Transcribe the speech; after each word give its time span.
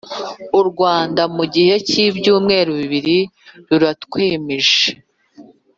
u 0.59 0.61
rwanda 0.69 1.21
mu 1.35 1.43
gihe 1.53 1.73
cy’ibyumweru 1.87 2.71
bibiri, 2.79 3.17
rura 3.67 3.91
twemeje 4.03 4.85